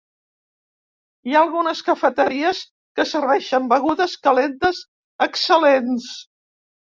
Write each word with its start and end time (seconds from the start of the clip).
Hi 1.31 1.35
ha 1.35 1.41
algunes 1.47 1.81
cafeteries 1.89 2.61
que 2.99 3.05
serveixen 3.11 3.69
begudes 3.75 4.15
calentes 4.29 4.79
excel·lents. 5.27 6.09